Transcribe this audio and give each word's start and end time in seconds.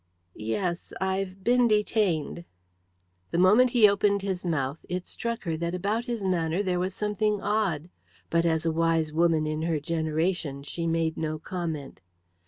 "Yes; 0.33 0.93
I've 0.99 1.43
been 1.43 1.67
detained." 1.67 2.43
The 3.29 3.37
moment 3.37 3.69
he 3.69 3.87
opened 3.87 4.23
his 4.23 4.43
mouth 4.43 4.83
it 4.89 5.05
struck 5.05 5.43
her 5.43 5.55
that 5.57 5.75
about 5.75 6.05
his 6.05 6.23
manner 6.23 6.63
there 6.63 6.79
was 6.79 6.95
something 6.95 7.39
odd. 7.39 7.87
But, 8.31 8.43
as 8.43 8.65
a 8.65 8.71
wise 8.71 9.13
woman 9.13 9.45
in 9.45 9.61
her 9.61 9.79
generation, 9.79 10.63
she 10.63 10.87
made 10.87 11.17
no 11.17 11.37
comment. 11.37 11.99